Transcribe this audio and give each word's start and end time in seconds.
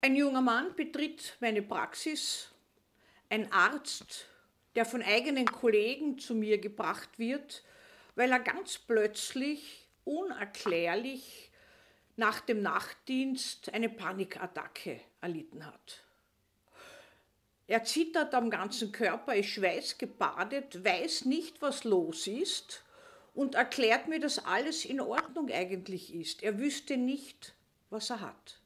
Ein 0.00 0.14
junger 0.14 0.42
Mann 0.42 0.76
betritt 0.76 1.36
meine 1.40 1.60
Praxis, 1.60 2.52
ein 3.30 3.50
Arzt, 3.50 4.26
der 4.76 4.84
von 4.84 5.02
eigenen 5.02 5.46
Kollegen 5.46 6.20
zu 6.20 6.36
mir 6.36 6.58
gebracht 6.58 7.18
wird, 7.18 7.64
weil 8.14 8.30
er 8.30 8.38
ganz 8.38 8.78
plötzlich, 8.78 9.88
unerklärlich 10.04 11.50
nach 12.14 12.38
dem 12.40 12.62
Nachtdienst 12.62 13.74
eine 13.74 13.88
Panikattacke 13.88 15.00
erlitten 15.20 15.66
hat. 15.66 16.04
Er 17.66 17.82
zittert 17.82 18.34
am 18.34 18.50
ganzen 18.50 18.92
Körper, 18.92 19.34
ist 19.34 19.50
schweißgebadet, 19.50 20.84
weiß 20.84 21.24
nicht, 21.24 21.60
was 21.60 21.82
los 21.82 22.28
ist 22.28 22.84
und 23.34 23.56
erklärt 23.56 24.06
mir, 24.06 24.20
dass 24.20 24.44
alles 24.44 24.84
in 24.84 25.00
Ordnung 25.00 25.50
eigentlich 25.50 26.14
ist. 26.14 26.44
Er 26.44 26.60
wüsste 26.60 26.96
nicht, 26.96 27.52
was 27.90 28.10
er 28.10 28.20
hat. 28.20 28.57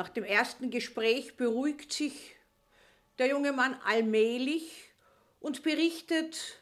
Nach 0.00 0.08
dem 0.08 0.24
ersten 0.24 0.70
Gespräch 0.70 1.36
beruhigt 1.36 1.92
sich 1.92 2.34
der 3.18 3.26
junge 3.26 3.52
Mann 3.52 3.78
allmählich 3.84 4.88
und 5.40 5.62
berichtet, 5.62 6.58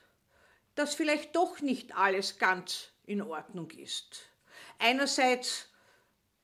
dass 0.75 0.97
vielleicht 0.97 1.37
doch 1.37 1.61
nicht 1.61 1.97
alles 1.97 2.41
ganz 2.41 2.89
in 3.07 3.23
Ordnung 3.23 3.71
ist. 3.71 4.23
Einerseits 4.81 5.69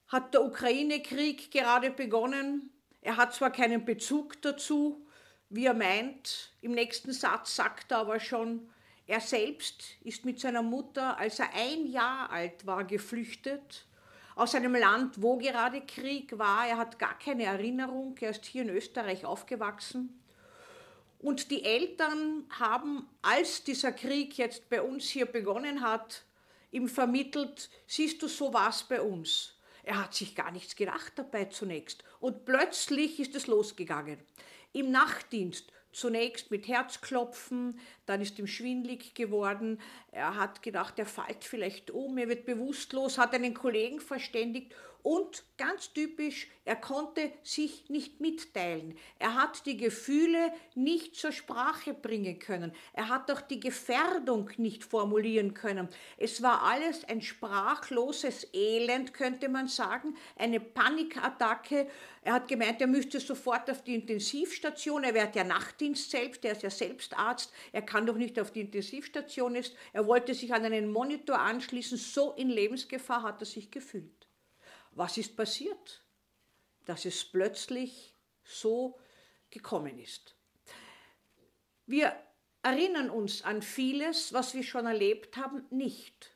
hat 0.07 0.35
der 0.35 0.45
Ukraine-Krieg 0.45 1.51
gerade 1.51 1.91
begonnen. 1.91 2.71
Er 3.01 3.17
hat 3.17 3.35
zwar 3.35 3.51
keinen 3.51 3.85
Bezug 3.85 4.41
dazu, 4.43 5.05
wie 5.49 5.67
er 5.67 5.75
meint. 5.75 6.53
Im 6.61 6.71
nächsten 6.71 7.13
Satz 7.13 7.57
sagt 7.57 7.91
er 7.91 7.99
aber 7.99 8.21
schon, 8.21 8.71
er 9.09 9.21
selbst 9.21 9.83
ist 10.05 10.25
mit 10.25 10.39
seiner 10.39 10.63
Mutter, 10.63 11.19
als 11.19 11.41
er 11.41 11.53
ein 11.55 11.89
Jahr 11.89 12.31
alt 12.31 12.65
war, 12.67 12.85
geflüchtet 12.85 13.85
aus 14.35 14.55
einem 14.55 14.75
Land, 14.75 15.23
wo 15.23 15.37
gerade 15.37 15.81
Krieg 15.81 16.39
war. 16.39 16.67
Er 16.67 16.79
hat 16.79 16.99
gar 16.99 17.19
keine 17.19 17.45
Erinnerung, 17.45 18.17
er 18.21 18.31
ist 18.31 18.45
hier 18.45 18.63
in 18.63 18.71
Österreich 18.71 19.25
aufgewachsen. 19.25 20.21
Und 21.21 21.51
die 21.51 21.65
Eltern 21.65 22.45
haben, 22.51 23.09
als 23.23 23.65
dieser 23.65 23.93
Krieg 23.93 24.37
jetzt 24.37 24.69
bei 24.69 24.83
uns 24.83 25.09
hier 25.09 25.27
begonnen 25.27 25.81
hat, 25.81 26.25
ihm 26.71 26.89
vermittelt, 26.89 27.71
siehst 27.87 28.21
du, 28.21 28.29
so 28.29 28.53
war 28.53 28.69
es 28.69 28.83
bei 28.83 29.01
uns. 29.01 29.55
Er 29.85 30.03
hat 30.03 30.15
sich 30.15 30.35
gar 30.35 30.51
nichts 30.51 30.77
gedacht 30.77 31.13
dabei 31.17 31.47
zunächst. 31.47 32.05
Und 32.21 32.45
plötzlich 32.45 33.21
ist 33.21 33.35
es 33.35 33.47
losgegangen. 33.47 34.19
Im 34.73 34.91
Nachtdienst 34.91 35.73
zunächst 35.95 36.51
mit 36.51 36.69
Herzklopfen, 36.69 37.79
dann 38.07 38.21
ist 38.21 38.39
ihm 38.39 38.47
schwindlig 38.47 39.15
geworden. 39.15 39.81
Er 40.13 40.37
hat 40.37 40.63
gedacht, 40.63 40.99
er 40.99 41.07
fällt 41.07 41.45
vielleicht 41.45 41.91
um, 41.91 42.19
er 42.19 42.29
wird 42.29 42.45
bewusstlos, 42.45 43.19
hat 43.19 43.35
einen 43.35 43.55
Kollegen 43.55 44.01
verständigt 44.01 44.75
und 45.05 45.45
ganz 45.59 45.93
typisch, 45.93 46.49
er 46.65 46.77
konnte 46.77 47.31
sich 47.43 47.91
nicht 47.91 48.23
mitteilen. 48.23 48.97
Er 49.19 49.35
hat 49.35 49.67
die 49.67 49.77
Gefühle 49.77 50.51
nicht 50.75 51.15
zur 51.15 51.31
Sprache 51.31 51.93
bringen 51.93 52.39
können. 52.39 52.73
Er 52.95 53.11
hat 53.11 53.31
auch 53.31 53.43
die 53.43 53.61
Gefährdung 53.61 54.49
nicht 54.57 54.83
formulieren 54.83 55.53
können. 55.53 55.91
Es 56.17 56.43
war 56.43 56.63
alles 56.63 57.05
ein 57.05 57.21
sprachloses 57.21 58.49
Elend, 58.55 59.13
könnte 59.13 59.51
man 59.51 59.69
sagen, 59.69 60.17
eine 60.37 60.59
Panikattacke. 60.59 61.87
Er 62.23 62.33
hat 62.33 62.49
gemeint, 62.49 62.81
er 62.81 62.87
müsste 62.87 63.21
sofort 63.21 63.71
auf 63.71 63.85
die 63.85 63.97
Intensivstation. 63.97 65.05
Er 65.05 65.13
wäre 65.13 65.31
der 65.31 65.45
Nachtdienst 65.85 66.11
selbst, 66.11 66.45
er 66.45 66.53
ist 66.53 66.63
ja 66.63 66.71
selbst 66.71 67.17
Arzt. 67.17 67.53
Er 67.73 67.83
kann 67.83 68.07
doch 68.07 68.17
nicht 68.17 68.39
auf 68.39 68.51
die 68.51 68.61
Intensivstation 68.61 69.55
ist. 69.55 69.77
Er 69.93 70.07
wollte 70.07 70.35
sich 70.35 70.53
an 70.55 70.65
einen 70.65 70.91
Monitor 70.91 71.39
anschließen. 71.39 71.99
So 71.99 72.33
in 72.33 72.49
Lebensgefahr 72.49 73.23
hat 73.23 73.43
er 73.43 73.47
sich 73.47 73.71
gefühlt. 73.71 74.27
Was 74.93 75.19
ist 75.19 75.37
passiert, 75.37 76.03
dass 76.87 77.05
es 77.05 77.25
plötzlich 77.25 78.15
so 78.45 78.99
gekommen 79.51 79.99
ist? 79.99 80.35
Wir 81.87 82.17
erinnern 82.63 83.11
uns 83.11 83.43
an 83.43 83.61
vieles, 83.61 84.33
was 84.33 84.55
wir 84.55 84.63
schon 84.63 84.87
erlebt 84.87 85.37
haben, 85.37 85.67
nicht. 85.71 86.35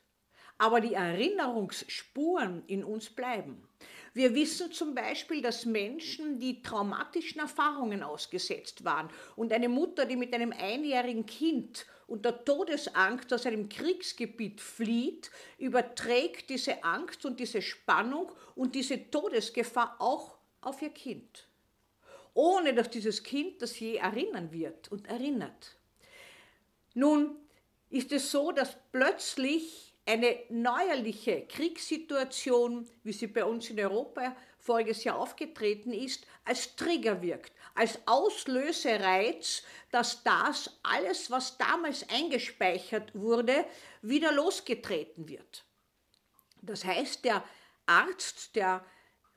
Aber 0.59 0.81
die 0.81 0.93
Erinnerungsspuren 0.93 2.65
in 2.67 2.83
uns 2.83 3.09
bleiben. 3.09 3.68
Wir 4.13 4.33
wissen 4.33 4.71
zum 4.71 4.95
Beispiel, 4.95 5.41
dass 5.41 5.65
Menschen, 5.65 6.39
die 6.39 6.61
traumatischen 6.61 7.41
Erfahrungen 7.41 8.03
ausgesetzt 8.03 8.83
waren 8.83 9.09
und 9.35 9.53
eine 9.53 9.69
Mutter, 9.69 10.05
die 10.05 10.15
mit 10.15 10.33
einem 10.33 10.51
einjährigen 10.51 11.25
Kind 11.25 11.85
unter 12.07 12.43
Todesangst 12.43 13.31
aus 13.33 13.45
einem 13.45 13.69
Kriegsgebiet 13.69 14.61
flieht, 14.61 15.29
überträgt 15.59 16.49
diese 16.49 16.83
Angst 16.83 17.25
und 17.25 17.39
diese 17.39 17.61
Spannung 17.61 18.31
und 18.55 18.73
diese 18.73 19.11
Todesgefahr 19.11 19.95
auch 19.99 20.37
auf 20.61 20.81
ihr 20.81 20.89
Kind, 20.89 21.47
ohne 22.33 22.73
dass 22.73 22.89
dieses 22.89 23.23
Kind 23.23 23.61
das 23.61 23.79
je 23.79 23.95
erinnern 23.95 24.51
wird 24.51 24.91
und 24.91 25.07
erinnert. 25.07 25.77
Nun 26.95 27.37
ist 27.89 28.11
es 28.11 28.31
so, 28.31 28.51
dass 28.51 28.75
plötzlich 28.91 29.88
eine 30.09 30.39
neuerliche 30.49 31.45
Kriegssituation, 31.45 32.89
wie 33.03 33.13
sie 33.13 33.27
bei 33.27 33.45
uns 33.45 33.69
in 33.69 33.79
Europa 33.79 34.35
voriges 34.57 35.03
Jahr 35.03 35.19
aufgetreten 35.19 35.93
ist, 35.93 36.25
als 36.45 36.75
Trigger 36.75 37.21
wirkt, 37.21 37.53
als 37.75 37.99
Auslösereiz, 38.07 39.61
dass 39.91 40.23
das 40.23 40.79
alles, 40.81 41.29
was 41.29 41.59
damals 41.59 42.09
eingespeichert 42.09 43.13
wurde, 43.13 43.65
wieder 44.01 44.31
losgetreten 44.31 45.29
wird. 45.29 45.63
Das 46.63 46.83
heißt, 46.83 47.23
der 47.23 47.43
Arzt, 47.85 48.55
der 48.55 48.83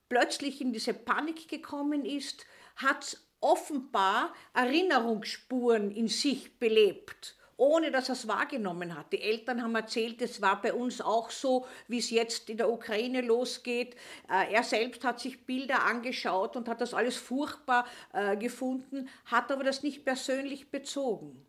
plötzlich 0.08 0.62
in 0.62 0.72
diese 0.72 0.94
Panik 0.94 1.48
gekommen 1.48 2.06
ist, 2.06 2.46
hat 2.76 3.18
offenbar 3.40 4.32
Erinnerungsspuren 4.54 5.90
in 5.90 6.08
sich 6.08 6.58
belebt 6.58 7.36
ohne 7.62 7.92
dass 7.92 8.08
er 8.08 8.14
es 8.14 8.26
wahrgenommen 8.26 8.98
hat. 8.98 9.12
Die 9.12 9.22
Eltern 9.22 9.62
haben 9.62 9.76
erzählt, 9.76 10.20
es 10.20 10.42
war 10.42 10.60
bei 10.60 10.74
uns 10.74 11.00
auch 11.00 11.30
so, 11.30 11.64
wie 11.86 11.98
es 11.98 12.10
jetzt 12.10 12.50
in 12.50 12.56
der 12.56 12.68
Ukraine 12.68 13.20
losgeht. 13.20 13.94
Äh, 14.28 14.52
er 14.52 14.64
selbst 14.64 15.04
hat 15.04 15.20
sich 15.20 15.46
Bilder 15.46 15.84
angeschaut 15.84 16.56
und 16.56 16.68
hat 16.68 16.80
das 16.80 16.92
alles 16.92 17.16
furchtbar 17.16 17.86
äh, 18.12 18.36
gefunden, 18.36 19.08
hat 19.26 19.52
aber 19.52 19.62
das 19.62 19.84
nicht 19.84 20.04
persönlich 20.04 20.72
bezogen. 20.72 21.46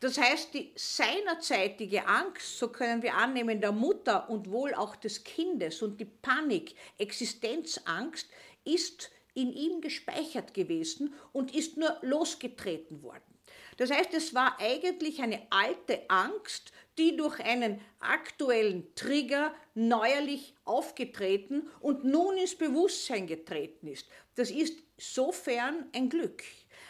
Das 0.00 0.18
heißt, 0.18 0.52
die 0.52 0.70
seinerzeitige 0.76 2.06
Angst, 2.08 2.58
so 2.58 2.68
können 2.68 3.02
wir 3.02 3.14
annehmen, 3.14 3.62
der 3.62 3.72
Mutter 3.72 4.28
und 4.28 4.50
wohl 4.50 4.74
auch 4.74 4.96
des 4.96 5.24
Kindes 5.24 5.80
und 5.80 5.98
die 5.98 6.04
Panik, 6.04 6.74
Existenzangst 6.98 8.28
ist 8.64 9.10
in 9.32 9.50
ihm 9.50 9.80
gespeichert 9.80 10.52
gewesen 10.52 11.14
und 11.32 11.54
ist 11.54 11.78
nur 11.78 11.96
losgetreten 12.02 13.02
worden. 13.02 13.33
Das 13.76 13.90
heißt, 13.90 14.14
es 14.14 14.34
war 14.34 14.58
eigentlich 14.60 15.20
eine 15.22 15.42
alte 15.50 16.08
Angst, 16.08 16.72
die 16.98 17.16
durch 17.16 17.40
einen 17.40 17.80
aktuellen 17.98 18.94
Trigger 18.94 19.54
neuerlich 19.74 20.54
aufgetreten 20.64 21.68
und 21.80 22.04
nun 22.04 22.36
ins 22.36 22.54
Bewusstsein 22.54 23.26
getreten 23.26 23.88
ist. 23.88 24.08
Das 24.36 24.50
ist 24.50 24.78
sofern 24.96 25.88
ein 25.94 26.08
Glück, 26.08 26.42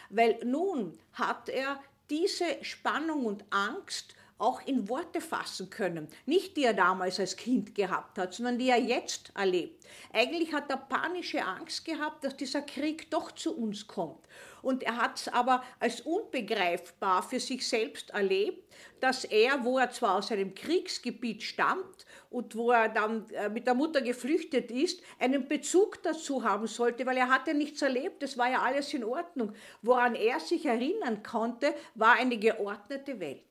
weil 0.09 0.39
nun 0.43 0.97
hat 1.13 1.49
er 1.49 1.81
diese 2.09 2.63
Spannung 2.63 3.25
und 3.25 3.45
Angst 3.49 4.15
auch 4.37 4.65
in 4.65 4.89
Worte 4.89 5.21
fassen 5.21 5.69
können. 5.69 6.07
Nicht 6.25 6.57
die 6.57 6.63
er 6.63 6.73
damals 6.73 7.19
als 7.19 7.35
Kind 7.37 7.73
gehabt 7.73 8.17
hat, 8.17 8.33
sondern 8.33 8.59
die 8.59 8.69
er 8.69 8.79
jetzt 8.79 9.31
erlebt. 9.35 9.85
Eigentlich 10.11 10.53
hat 10.53 10.69
er 10.69 10.77
panische 10.77 11.43
Angst 11.43 11.85
gehabt, 11.85 12.23
dass 12.23 12.35
dieser 12.35 12.61
Krieg 12.61 13.09
doch 13.11 13.31
zu 13.31 13.55
uns 13.55 13.87
kommt. 13.87 14.27
Und 14.61 14.83
er 14.83 14.97
hat 14.97 15.19
es 15.19 15.27
aber 15.27 15.63
als 15.79 16.01
unbegreifbar 16.01 17.23
für 17.23 17.39
sich 17.39 17.67
selbst 17.67 18.09
erlebt, 18.09 18.73
dass 18.99 19.23
er, 19.23 19.63
wo 19.63 19.77
er 19.77 19.91
zwar 19.91 20.15
aus 20.15 20.31
einem 20.31 20.55
Kriegsgebiet 20.55 21.43
stammt 21.43 22.05
und 22.31 22.55
wo 22.55 22.71
er 22.71 22.89
dann 22.89 23.29
äh, 23.29 23.47
mit 23.47 23.67
der 23.67 23.75
Mutter 23.75 24.01
geflüchtet 24.01 24.71
ist, 24.71 25.01
einen 25.19 25.47
Bezug 25.47 26.01
dazu 26.01 26.43
haben 26.43 26.67
sollte, 26.67 27.05
weil 27.05 27.17
er 27.17 27.29
hatte 27.29 27.53
nichts 27.53 27.81
erlebt, 27.81 28.23
es 28.23 28.37
war 28.37 28.49
ja 28.49 28.61
alles 28.61 28.93
in 28.93 29.03
Ordnung. 29.03 29.53
Woran 29.81 30.15
er 30.15 30.39
sich 30.39 30.65
erinnern 30.65 31.21
konnte, 31.23 31.73
war 31.93 32.15
eine 32.15 32.37
geordnete 32.37 33.19
Welt. 33.19 33.43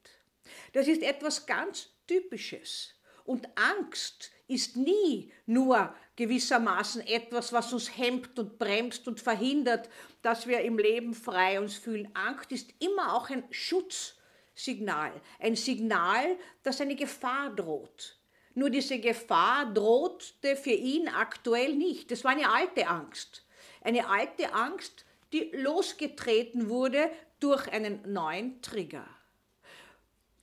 Das 0.72 0.88
ist 0.88 1.02
etwas 1.02 1.46
ganz 1.46 1.90
Typisches. 2.06 2.94
Und 3.24 3.48
Angst 3.54 4.30
ist 4.46 4.76
nie 4.76 5.32
nur 5.46 5.94
gewissermaßen 6.16 7.06
etwas, 7.06 7.52
was 7.52 7.72
uns 7.72 7.96
hemmt 7.96 8.38
und 8.38 8.58
bremst 8.58 9.08
und 9.08 9.20
verhindert, 9.20 9.88
dass 10.22 10.46
wir 10.46 10.60
im 10.60 10.78
Leben 10.78 11.14
frei 11.14 11.58
uns 11.58 11.76
fühlen. 11.76 12.10
Angst 12.14 12.52
ist 12.52 12.70
immer 12.78 13.14
auch 13.14 13.30
ein 13.30 13.44
Schutzsignal, 13.50 15.12
ein 15.38 15.56
Signal, 15.56 16.36
dass 16.62 16.80
eine 16.80 16.94
Gefahr 16.94 17.54
droht. 17.54 18.18
Nur 18.54 18.70
diese 18.70 19.00
Gefahr 19.00 19.72
drohte 19.72 20.54
für 20.56 20.70
ihn 20.70 21.08
aktuell 21.08 21.74
nicht. 21.74 22.10
Das 22.10 22.22
war 22.22 22.32
eine 22.32 22.50
alte 22.50 22.86
Angst. 22.86 23.44
Eine 23.80 24.08
alte 24.08 24.52
Angst, 24.52 25.04
die 25.32 25.50
losgetreten 25.54 26.68
wurde 26.68 27.10
durch 27.40 27.66
einen 27.72 28.12
neuen 28.12 28.62
Trigger. 28.62 29.06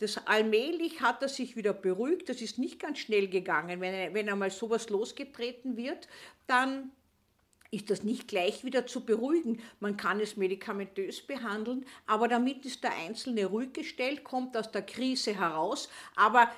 Das 0.02 0.18
allmählich 0.26 1.02
hat 1.02 1.22
er 1.22 1.30
sich 1.30 1.56
wieder 1.56 1.74
beruhigt. 1.74 2.28
Das 2.28 2.42
ist 2.42 2.58
nicht 2.58 2.80
ganz 2.80 2.98
schnell 2.98 3.28
gegangen. 3.28 3.82
Wenn, 3.82 4.16
wenn 4.16 4.30
einmal 4.30 4.50
sowas 4.50 4.90
losgetreten 4.90 5.78
wird, 5.78 6.08
dann 6.48 6.92
ist 7.70 7.92
das 7.92 8.02
nicht 8.02 8.28
gleich 8.28 8.66
wieder 8.66 8.88
zu 8.88 9.06
beruhigen. 9.06 9.62
Man 9.80 9.98
kann 9.98 10.20
es 10.20 10.38
medikamentös 10.38 11.22
behandeln, 11.22 11.86
aber 12.08 12.28
damit 12.28 12.66
ist 12.66 12.84
der 12.84 12.96
Einzelne 12.96 13.46
ruhig 13.46 13.74
gestellt, 13.74 14.24
kommt 14.24 14.58
aus 14.58 14.72
der 14.72 14.82
Krise 14.82 15.36
heraus, 15.36 15.88
aber 16.16 16.52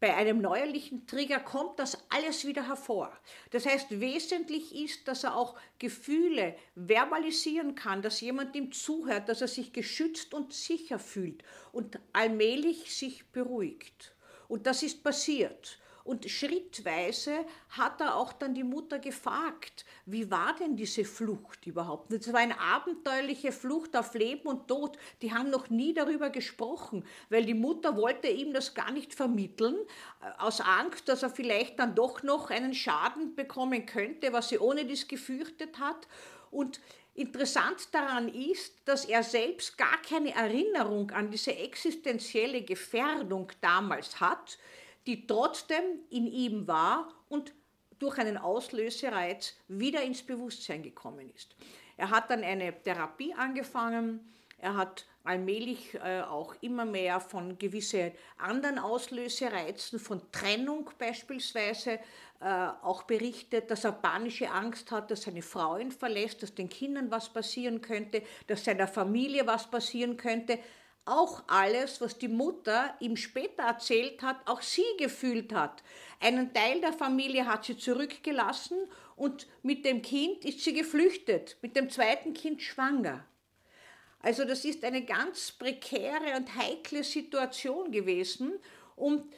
bei 0.00 0.14
einem 0.14 0.40
neuerlichen 0.40 1.06
Trigger 1.06 1.40
kommt 1.40 1.78
das 1.78 1.98
alles 2.08 2.46
wieder 2.46 2.68
hervor. 2.68 3.12
Das 3.50 3.66
heißt, 3.66 4.00
wesentlich 4.00 4.74
ist, 4.74 5.08
dass 5.08 5.24
er 5.24 5.36
auch 5.36 5.56
Gefühle 5.78 6.54
verbalisieren 6.76 7.74
kann, 7.74 8.02
dass 8.02 8.20
jemand 8.20 8.54
ihm 8.54 8.70
zuhört, 8.70 9.28
dass 9.28 9.40
er 9.40 9.48
sich 9.48 9.72
geschützt 9.72 10.34
und 10.34 10.52
sicher 10.52 10.98
fühlt 10.98 11.42
und 11.72 11.98
allmählich 12.12 12.94
sich 12.94 13.26
beruhigt. 13.32 14.14
Und 14.46 14.66
das 14.66 14.82
ist 14.82 15.02
passiert. 15.02 15.78
Und 16.08 16.30
schrittweise 16.30 17.44
hat 17.68 18.00
er 18.00 18.16
auch 18.16 18.32
dann 18.32 18.54
die 18.54 18.64
Mutter 18.64 18.98
gefragt, 18.98 19.84
wie 20.06 20.30
war 20.30 20.56
denn 20.58 20.74
diese 20.74 21.04
Flucht 21.04 21.66
überhaupt? 21.66 22.10
Das 22.10 22.32
war 22.32 22.40
eine 22.40 22.58
abenteuerliche 22.58 23.52
Flucht 23.52 23.94
auf 23.94 24.14
Leben 24.14 24.48
und 24.48 24.68
Tod. 24.68 24.96
Die 25.20 25.34
haben 25.34 25.50
noch 25.50 25.68
nie 25.68 25.92
darüber 25.92 26.30
gesprochen, 26.30 27.04
weil 27.28 27.44
die 27.44 27.52
Mutter 27.52 27.94
wollte 27.94 28.28
ihm 28.28 28.54
das 28.54 28.72
gar 28.72 28.90
nicht 28.90 29.12
vermitteln, 29.14 29.76
äh, 30.22 30.30
aus 30.38 30.62
Angst, 30.62 31.10
dass 31.10 31.22
er 31.22 31.28
vielleicht 31.28 31.78
dann 31.78 31.94
doch 31.94 32.22
noch 32.22 32.48
einen 32.48 32.72
Schaden 32.72 33.34
bekommen 33.34 33.84
könnte, 33.84 34.32
was 34.32 34.48
sie 34.48 34.58
ohne 34.58 34.86
dies 34.86 35.08
gefürchtet 35.08 35.78
hat. 35.78 36.08
Und 36.50 36.80
Interessant 37.18 37.92
daran 37.92 38.28
ist, 38.28 38.74
dass 38.84 39.04
er 39.04 39.24
selbst 39.24 39.76
gar 39.76 40.00
keine 40.08 40.36
Erinnerung 40.36 41.10
an 41.10 41.32
diese 41.32 41.52
existenzielle 41.52 42.62
Gefährdung 42.62 43.50
damals 43.60 44.20
hat 44.20 44.56
die 45.08 45.26
trotzdem 45.26 45.82
in 46.10 46.26
ihm 46.26 46.68
war 46.68 47.08
und 47.30 47.54
durch 47.98 48.18
einen 48.18 48.36
Auslösereiz 48.36 49.54
wieder 49.66 50.02
ins 50.02 50.22
Bewusstsein 50.22 50.82
gekommen 50.82 51.30
ist. 51.34 51.56
Er 51.96 52.10
hat 52.10 52.30
dann 52.30 52.44
eine 52.44 52.80
Therapie 52.82 53.34
angefangen, 53.34 54.32
er 54.58 54.76
hat 54.76 55.06
allmählich 55.24 55.94
äh, 55.94 56.20
auch 56.20 56.54
immer 56.60 56.84
mehr 56.84 57.20
von 57.20 57.58
gewissen 57.58 58.12
anderen 58.36 58.78
Auslösereizen, 58.78 59.98
von 59.98 60.20
Trennung 60.30 60.90
beispielsweise, 60.98 62.00
äh, 62.40 62.68
auch 62.82 63.04
berichtet, 63.04 63.70
dass 63.70 63.84
er 63.84 63.92
panische 63.92 64.50
Angst 64.50 64.90
hat, 64.90 65.10
dass 65.10 65.22
seine 65.22 65.42
Frau 65.42 65.78
ihn 65.78 65.90
verlässt, 65.90 66.42
dass 66.42 66.54
den 66.54 66.68
Kindern 66.68 67.10
was 67.10 67.32
passieren 67.32 67.80
könnte, 67.80 68.22
dass 68.46 68.64
seiner 68.64 68.86
Familie 68.86 69.46
was 69.46 69.70
passieren 69.70 70.18
könnte 70.18 70.58
auch 71.08 71.42
alles, 71.46 72.00
was 72.00 72.18
die 72.18 72.28
Mutter 72.28 72.94
ihm 73.00 73.16
später 73.16 73.62
erzählt 73.62 74.22
hat, 74.22 74.36
auch 74.46 74.62
sie 74.62 74.84
gefühlt 74.98 75.52
hat. 75.52 75.82
Einen 76.20 76.52
Teil 76.52 76.80
der 76.80 76.92
Familie 76.92 77.46
hat 77.46 77.64
sie 77.64 77.78
zurückgelassen 77.78 78.76
und 79.16 79.46
mit 79.62 79.84
dem 79.84 80.02
Kind 80.02 80.44
ist 80.44 80.60
sie 80.60 80.74
geflüchtet, 80.74 81.56
mit 81.62 81.76
dem 81.76 81.90
zweiten 81.90 82.34
Kind 82.34 82.62
schwanger. 82.62 83.24
Also 84.20 84.44
das 84.44 84.64
ist 84.64 84.84
eine 84.84 85.04
ganz 85.04 85.52
prekäre 85.52 86.36
und 86.36 86.54
heikle 86.56 87.04
Situation 87.04 87.90
gewesen 87.92 88.52
und 88.96 89.32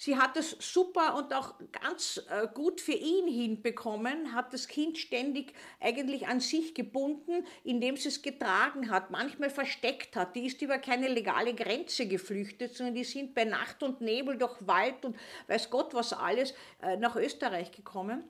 Sie 0.00 0.16
hat 0.16 0.36
es 0.36 0.56
super 0.60 1.16
und 1.16 1.34
auch 1.34 1.54
ganz 1.72 2.22
äh, 2.30 2.46
gut 2.54 2.80
für 2.80 2.92
ihn 2.92 3.26
hinbekommen, 3.26 4.32
hat 4.32 4.54
das 4.54 4.68
Kind 4.68 4.96
ständig 4.96 5.52
eigentlich 5.80 6.28
an 6.28 6.38
sich 6.38 6.72
gebunden, 6.72 7.44
indem 7.64 7.96
sie 7.96 8.06
es 8.06 8.22
getragen 8.22 8.90
hat, 8.92 9.10
manchmal 9.10 9.50
versteckt 9.50 10.14
hat. 10.14 10.36
Die 10.36 10.46
ist 10.46 10.62
über 10.62 10.78
keine 10.78 11.08
legale 11.08 11.52
Grenze 11.52 12.06
geflüchtet, 12.06 12.76
sondern 12.76 12.94
die 12.94 13.02
sind 13.02 13.34
bei 13.34 13.44
Nacht 13.44 13.82
und 13.82 14.00
Nebel 14.00 14.38
durch 14.38 14.54
Wald 14.60 15.04
und 15.04 15.16
weiß 15.48 15.68
Gott 15.68 15.92
was 15.94 16.12
alles 16.12 16.54
äh, 16.80 16.96
nach 16.96 17.16
Österreich 17.16 17.72
gekommen. 17.72 18.22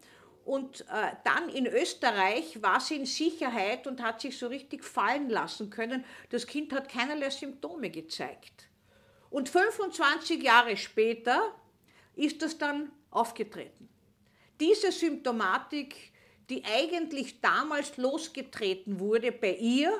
Und 0.47 0.81
äh, 0.91 1.13
dann 1.25 1.51
in 1.51 1.67
Österreich 1.67 2.63
war 2.63 2.81
sie 2.81 2.97
in 2.97 3.05
Sicherheit 3.05 3.87
und 3.87 4.03
hat 4.03 4.23
sich 4.23 4.39
so 4.39 4.47
richtig 4.47 4.83
fallen 4.83 5.29
lassen 5.29 5.69
können. 5.69 6.07
Das 6.31 6.47
Kind 6.47 6.73
hat 6.73 6.89
keinerlei 6.89 7.29
Symptome 7.29 7.91
gezeigt. 7.91 8.68
Und 9.31 9.49
25 9.49 10.43
Jahre 10.43 10.77
später 10.77 11.55
ist 12.15 12.43
das 12.43 12.59
dann 12.59 12.91
aufgetreten. 13.11 13.89
Diese 14.61 14.91
Symptomatik, 14.91 16.13
die 16.51 16.65
eigentlich 16.65 17.41
damals 17.41 17.97
losgetreten 17.97 18.99
wurde 18.99 19.33
bei 19.33 19.55
ihr, 19.55 19.93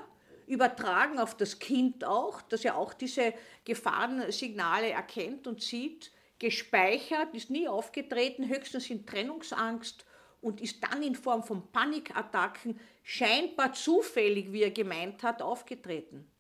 übertragen 0.47 1.19
auf 1.19 1.37
das 1.37 1.59
Kind 1.59 2.05
auch, 2.05 2.41
das 2.43 2.63
ja 2.63 2.75
auch 2.75 2.95
diese 2.95 3.35
Gefahrensignale 3.65 4.91
erkennt 4.91 5.47
und 5.47 5.63
sieht, 5.63 6.11
gespeichert, 6.39 7.35
ist 7.35 7.51
nie 7.51 7.69
aufgetreten, 7.69 8.49
höchstens 8.49 8.89
in 8.91 9.05
Trennungsangst 9.05 10.07
und 10.41 10.61
ist 10.61 10.83
dann 10.83 11.03
in 11.03 11.15
Form 11.15 11.43
von 11.43 11.71
Panikattacken 11.71 12.81
scheinbar 13.03 13.73
zufällig, 13.73 14.53
wie 14.53 14.63
er 14.63 14.71
gemeint 14.71 15.23
hat, 15.23 15.43
aufgetreten. 15.43 16.31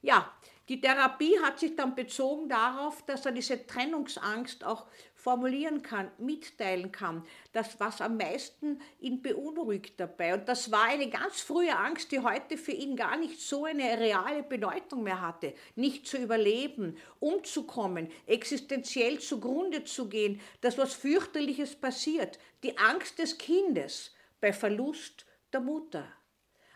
Ja, 0.00 0.32
die 0.70 0.80
Therapie 0.80 1.36
hat 1.42 1.58
sich 1.58 1.74
dann 1.74 1.96
bezogen 1.96 2.48
darauf, 2.48 3.04
dass 3.04 3.26
er 3.26 3.32
diese 3.32 3.66
Trennungsangst 3.66 4.62
auch 4.62 4.86
formulieren 5.16 5.82
kann, 5.82 6.12
mitteilen 6.18 6.92
kann, 6.92 7.26
das, 7.52 7.80
was 7.80 8.00
am 8.00 8.16
meisten 8.16 8.80
ihn 9.00 9.20
beunruhigt 9.20 9.98
dabei. 9.98 10.32
Und 10.34 10.48
das 10.48 10.70
war 10.70 10.84
eine 10.84 11.10
ganz 11.10 11.40
frühe 11.40 11.76
Angst, 11.76 12.12
die 12.12 12.20
heute 12.20 12.56
für 12.56 12.70
ihn 12.70 12.94
gar 12.94 13.16
nicht 13.16 13.40
so 13.40 13.64
eine 13.64 13.98
reale 13.98 14.44
Bedeutung 14.44 15.02
mehr 15.02 15.20
hatte. 15.20 15.54
Nicht 15.74 16.06
zu 16.06 16.18
überleben, 16.18 16.96
umzukommen, 17.18 18.08
existenziell 18.28 19.18
zugrunde 19.18 19.82
zu 19.82 20.08
gehen, 20.08 20.40
dass 20.60 20.78
was 20.78 20.94
fürchterliches 20.94 21.74
passiert. 21.74 22.38
Die 22.62 22.78
Angst 22.78 23.18
des 23.18 23.38
Kindes 23.38 24.14
bei 24.40 24.52
Verlust 24.52 25.26
der 25.52 25.62
Mutter. 25.62 26.06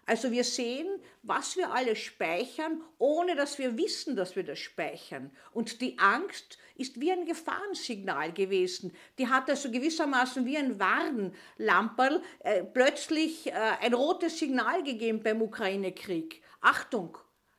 Also 0.07 0.31
wir 0.33 0.45
sehen, 0.45 0.89
was 1.27 1.57
wir 1.57 1.73
alles 1.73 1.99
speichern, 1.99 2.83
ohne 2.99 3.35
dass 3.35 3.59
wir 3.59 3.77
wissen, 3.79 4.15
dass 4.15 4.37
wir 4.37 4.45
das 4.45 4.59
speichern. 4.59 5.31
Und 5.53 5.81
die 5.81 5.99
Angst 5.99 6.59
ist 6.77 7.01
wie 7.01 7.11
ein 7.11 7.25
Gefahrensignal 7.25 8.33
gewesen. 8.33 8.93
Die 9.19 9.29
hat 9.29 9.49
also 9.49 9.71
gewissermaßen 9.71 10.45
wie 10.45 10.57
ein 10.57 10.79
Warnlamperl 10.79 12.23
äh, 12.41 12.63
plötzlich 12.63 13.47
äh, 13.47 13.53
ein 13.53 13.95
rotes 13.95 14.39
Signal 14.39 14.83
gegeben 14.83 15.23
beim 15.23 15.41
Ukraine-Krieg. 15.41 16.43
Achtung, 16.61 17.17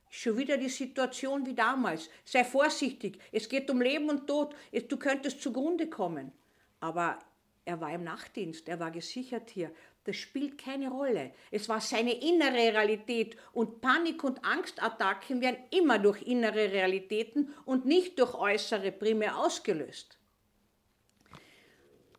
schon 0.09 0.37
wieder 0.37 0.57
die 0.57 0.69
Situation 0.69 1.45
wie 1.45 1.55
damals. 1.55 2.09
Sei 2.23 2.43
vorsichtig, 2.43 3.19
es 3.31 3.49
geht 3.49 3.69
um 3.71 3.81
Leben 3.81 4.09
und 4.09 4.27
Tod, 4.27 4.55
du 4.71 4.97
könntest 4.97 5.41
zugrunde 5.41 5.89
kommen. 5.89 6.31
Aber 6.79 7.19
er 7.65 7.81
war 7.81 7.91
im 7.91 8.03
Nachtdienst, 8.03 8.69
er 8.69 8.79
war 8.79 8.91
gesichert 8.91 9.49
hier. 9.49 9.71
Das 10.05 10.17
spielt 10.17 10.59
keine 10.59 10.89
Rolle. 10.91 11.31
Es 11.49 11.67
war 11.67 11.81
seine 11.81 12.13
innere 12.13 12.53
Realität 12.53 13.37
und 13.53 13.81
Panik- 13.81 14.23
und 14.23 14.45
Angstattacken 14.45 15.41
werden 15.41 15.57
immer 15.71 15.97
durch 15.97 16.21
innere 16.21 16.71
Realitäten 16.71 17.51
und 17.65 17.85
nicht 17.85 18.19
durch 18.19 18.35
äußere 18.35 18.91
primär 18.91 19.35
ausgelöst. 19.35 20.19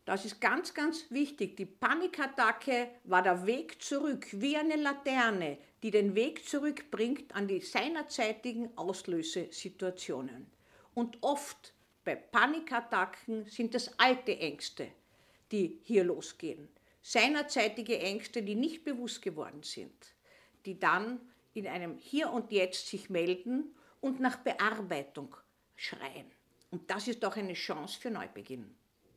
Das 0.03 0.25
ist 0.25 0.41
ganz, 0.41 0.73
ganz 0.73 1.09
wichtig. 1.11 1.55
Die 1.55 1.65
Panikattacke 1.65 2.89
war 3.05 3.23
der 3.23 3.45
Weg 3.45 3.81
zurück, 3.81 4.27
wie 4.31 4.57
eine 4.57 4.75
Laterne, 4.75 5.57
die 5.81 5.91
den 5.91 6.13
Weg 6.13 6.45
zurückbringt 6.47 7.33
an 7.33 7.47
die 7.47 7.61
seinerzeitigen 7.61 8.77
Auslösesituationen. 8.77 10.47
Und 10.93 11.17
oft 11.21 11.73
bei 12.03 12.15
Panikattacken 12.15 13.45
sind 13.45 13.75
es 13.75 13.97
alte 13.97 14.37
Ängste, 14.37 14.89
die 15.51 15.79
hier 15.83 16.03
losgehen 16.03 16.67
seinerzeitige 17.07 17.99
Ängste, 17.99 18.43
die 18.43 18.55
nicht 18.55 18.83
bewusst 18.83 19.21
geworden 19.21 19.63
sind, 19.63 20.15
die 20.65 20.77
dann 20.77 21.21
in 21.53 21.65
einem 21.65 21.97
Hier 21.97 22.29
und 22.31 22.51
Jetzt 22.51 22.89
sich 22.89 23.09
melden 23.09 23.73
und 24.01 24.19
nach 24.19 24.35
Bearbeitung 24.37 25.33
schreien. 25.77 26.29
Und 26.69 26.91
das 26.91 27.07
ist 27.07 27.23
auch 27.23 27.37
eine 27.37 27.53
Chance 27.53 27.97
für 27.97 28.11
Neubeginn. 28.11 28.75